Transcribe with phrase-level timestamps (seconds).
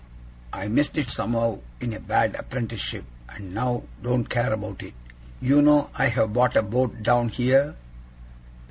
[0.51, 4.95] I missed it somehow in a bad apprenticeship, and now don't care about it.
[5.39, 7.75] You know I have bought a boat down here?